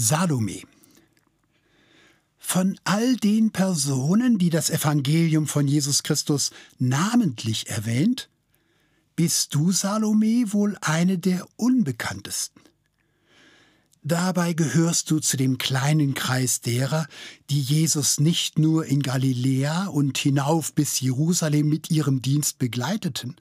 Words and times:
Salome. 0.00 0.62
Von 2.38 2.78
all 2.84 3.16
den 3.16 3.50
Personen, 3.50 4.38
die 4.38 4.48
das 4.48 4.70
Evangelium 4.70 5.48
von 5.48 5.66
Jesus 5.66 6.04
Christus 6.04 6.52
namentlich 6.78 7.68
erwähnt, 7.68 8.28
bist 9.16 9.56
du, 9.56 9.72
Salome, 9.72 10.52
wohl 10.52 10.78
eine 10.82 11.18
der 11.18 11.48
unbekanntesten. 11.56 12.62
Dabei 14.04 14.52
gehörst 14.52 15.10
du 15.10 15.18
zu 15.18 15.36
dem 15.36 15.58
kleinen 15.58 16.14
Kreis 16.14 16.60
derer, 16.60 17.08
die 17.50 17.60
Jesus 17.60 18.20
nicht 18.20 18.56
nur 18.56 18.86
in 18.86 19.02
Galiläa 19.02 19.88
und 19.88 20.16
hinauf 20.16 20.72
bis 20.74 21.00
Jerusalem 21.00 21.68
mit 21.68 21.90
ihrem 21.90 22.22
Dienst 22.22 22.60
begleiteten, 22.60 23.34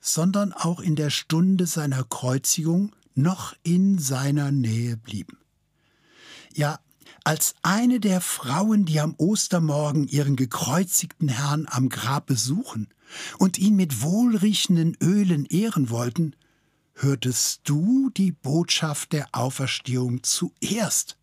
sondern 0.00 0.52
auch 0.52 0.78
in 0.78 0.94
der 0.94 1.10
Stunde 1.10 1.66
seiner 1.66 2.04
Kreuzigung 2.04 2.94
noch 3.16 3.56
in 3.64 3.98
seiner 3.98 4.52
Nähe 4.52 4.96
blieben. 4.96 5.38
Ja, 6.56 6.80
als 7.22 7.54
eine 7.60 8.00
der 8.00 8.22
Frauen, 8.22 8.86
die 8.86 8.98
am 8.98 9.14
Ostermorgen 9.18 10.08
ihren 10.08 10.36
gekreuzigten 10.36 11.28
Herrn 11.28 11.66
am 11.68 11.90
Grab 11.90 12.24
besuchen 12.24 12.88
und 13.36 13.58
ihn 13.58 13.76
mit 13.76 14.00
wohlriechenden 14.00 14.96
Ölen 15.02 15.44
ehren 15.44 15.90
wollten, 15.90 16.34
hörtest 16.94 17.60
du 17.64 18.08
die 18.08 18.32
Botschaft 18.32 19.12
der 19.12 19.28
Auferstehung 19.32 20.22
zuerst 20.22 21.18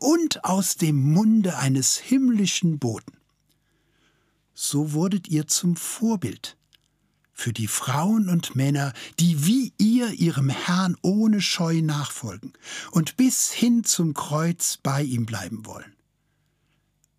und 0.00 0.44
aus 0.44 0.76
dem 0.76 0.96
Munde 1.14 1.56
eines 1.56 1.96
himmlischen 1.96 2.78
Boten. 2.78 3.16
So 4.52 4.92
wurdet 4.92 5.28
ihr 5.28 5.46
zum 5.46 5.76
Vorbild 5.76 6.58
für 7.34 7.52
die 7.52 7.66
Frauen 7.66 8.28
und 8.28 8.54
Männer, 8.54 8.92
die 9.18 9.44
wie 9.44 9.72
ihr 9.76 10.12
ihrem 10.12 10.48
Herrn 10.48 10.96
ohne 11.02 11.42
Scheu 11.42 11.82
nachfolgen 11.82 12.52
und 12.92 13.16
bis 13.16 13.52
hin 13.52 13.84
zum 13.84 14.14
Kreuz 14.14 14.78
bei 14.82 15.02
ihm 15.02 15.26
bleiben 15.26 15.66
wollen. 15.66 15.92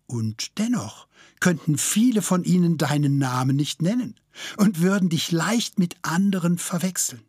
Und 0.06 0.58
dennoch 0.58 1.06
könnten 1.40 1.78
viele 1.78 2.22
von 2.22 2.44
ihnen 2.44 2.78
deinen 2.78 3.18
Namen 3.18 3.56
nicht 3.56 3.82
nennen 3.82 4.14
und 4.56 4.80
würden 4.80 5.10
dich 5.10 5.30
leicht 5.30 5.78
mit 5.78 5.96
anderen 6.02 6.58
verwechseln. 6.58 7.22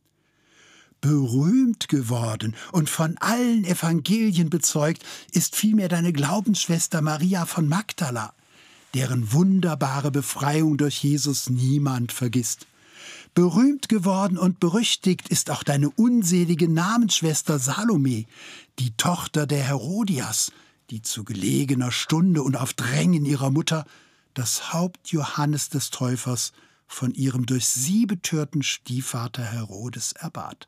Berühmt 1.01 1.89
geworden 1.89 2.55
und 2.71 2.89
von 2.89 3.17
allen 3.19 3.65
Evangelien 3.65 4.49
bezeugt 4.49 5.03
ist 5.31 5.55
vielmehr 5.55 5.89
deine 5.89 6.13
Glaubensschwester 6.13 7.01
Maria 7.01 7.45
von 7.45 7.67
Magdala, 7.67 8.33
deren 8.93 9.31
wunderbare 9.31 10.09
Befreiung 10.09 10.77
durch 10.77 11.03
Jesus 11.03 11.49
niemand 11.49 12.11
vergisst. 12.11 12.65
Berühmt 13.37 13.87
geworden 13.87 14.39
und 14.39 14.59
berüchtigt 14.59 15.29
ist 15.29 15.51
auch 15.51 15.61
deine 15.61 15.91
unselige 15.91 16.67
Namensschwester 16.67 17.59
Salome, 17.59 18.25
die 18.79 18.97
Tochter 18.97 19.45
der 19.45 19.61
Herodias, 19.61 20.51
die 20.89 21.03
zu 21.03 21.23
gelegener 21.23 21.91
Stunde 21.91 22.41
und 22.41 22.55
auf 22.55 22.73
Drängen 22.73 23.25
ihrer 23.25 23.51
Mutter 23.51 23.85
das 24.33 24.73
Haupt 24.73 25.11
Johannes 25.11 25.69
des 25.69 25.91
Täufers 25.91 26.51
von 26.87 27.13
ihrem 27.13 27.45
durch 27.45 27.67
sie 27.67 28.07
betörten 28.07 28.63
Stiefvater 28.63 29.43
Herodes 29.43 30.13
erbat. 30.13 30.67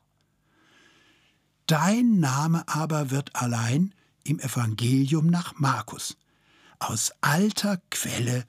Dein 1.66 2.20
Name 2.20 2.62
aber 2.68 3.10
wird 3.10 3.34
allein 3.34 3.92
im 4.22 4.38
Evangelium 4.38 5.26
nach 5.26 5.58
Markus 5.58 6.16
aus 6.78 7.10
alter 7.20 7.82
Quelle 7.90 8.44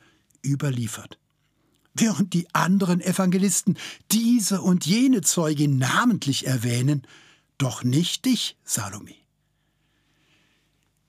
überliefert 0.45 1.17
während 1.94 2.34
die 2.34 2.47
anderen 2.53 3.02
Evangelisten 3.02 3.78
diese 4.11 4.61
und 4.61 4.86
jene 4.86 5.22
Zeugin 5.22 5.78
namentlich 5.78 6.48
erwähnen, 6.48 7.03
doch 7.58 7.83
nicht 7.83 8.25
dich, 8.25 8.58
Salome. 8.64 9.16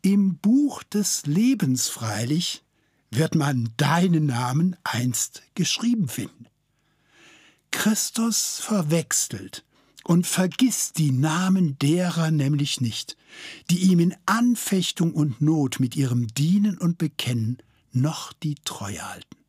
Im 0.03 0.37
Buch 0.37 0.83
des 0.83 1.27
Lebens 1.27 1.89
freilich 1.89 2.63
wird 3.11 3.35
man 3.35 3.71
deinen 3.77 4.27
Namen 4.27 4.77
einst 4.83 5.43
geschrieben 5.55 6.09
finden. 6.09 6.47
Christus 7.71 8.59
verwechselt 8.61 9.65
und 10.05 10.27
vergisst 10.27 10.99
die 10.99 11.13
Namen 11.13 11.79
derer 11.79 12.31
nämlich 12.31 12.81
nicht, 12.81 13.17
die 13.71 13.79
ihm 13.79 14.01
in 14.01 14.15
Anfechtung 14.27 15.13
und 15.13 15.41
Not 15.41 15.79
mit 15.79 15.97
ihrem 15.97 16.27
Dienen 16.29 16.79
und 16.79 16.99
Bekennen 16.99 17.59
noch 17.93 18.33
die 18.33 18.57
Treue 18.65 19.09
halten. 19.09 19.42